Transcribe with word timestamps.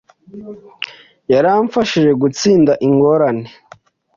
Yaramfashije 1.31 2.11
gutsinda 2.21 2.73
ingorane. 2.87 3.47